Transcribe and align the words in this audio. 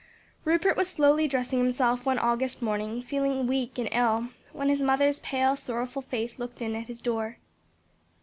Rupert 0.45 0.75
was 0.75 0.87
slowly 0.89 1.27
dressing 1.27 1.59
himself 1.59 2.07
one 2.07 2.17
August 2.17 2.59
morning, 2.63 3.03
feeling 3.03 3.45
weak 3.45 3.77
and 3.77 3.87
ill, 3.91 4.29
when 4.51 4.69
his 4.69 4.81
mother's 4.81 5.19
pale, 5.19 5.55
sorrowful 5.55 6.01
face 6.01 6.39
looked 6.39 6.59
in 6.59 6.75
at 6.75 6.87
his 6.87 7.01
door. 7.01 7.37